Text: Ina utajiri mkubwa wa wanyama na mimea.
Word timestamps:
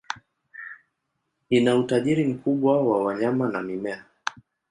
Ina 1.49 1.75
utajiri 1.75 2.25
mkubwa 2.25 2.81
wa 2.81 3.03
wanyama 3.03 3.49
na 3.49 3.61
mimea. 3.61 4.05